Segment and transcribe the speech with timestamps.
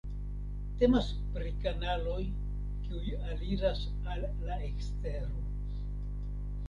[0.77, 2.17] Temas pri kanaloj
[2.87, 3.85] kiuj aliras
[4.15, 5.47] al la ekstero.